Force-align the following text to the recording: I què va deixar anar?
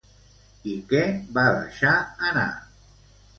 I 0.71 0.77
què 0.93 1.01
va 1.35 1.43
deixar 1.59 1.93
anar? 2.31 2.47